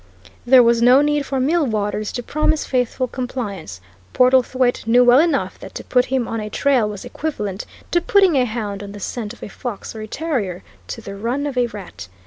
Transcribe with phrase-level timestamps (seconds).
[0.47, 3.79] There was no need for Millwaters to promise faithful compliance;
[4.15, 8.35] Portlethwaite knew well enough that to put him on a trail was equivalent to putting
[8.35, 11.55] a hound on the scent of a fox or a terrier to the run of
[11.55, 12.07] a rat.